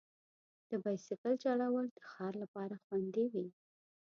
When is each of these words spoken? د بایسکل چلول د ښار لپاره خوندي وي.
د 0.69 0.71
بایسکل 0.83 1.33
چلول 1.43 1.85
د 1.91 1.97
ښار 2.11 2.33
لپاره 2.43 2.75
خوندي 2.83 3.25
وي. 3.33 3.47